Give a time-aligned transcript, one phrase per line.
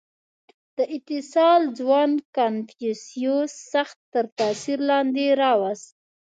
[0.75, 5.89] •دې اتصال ځوان کنفوسیوس سخت تر تأثیر لاندې راوست.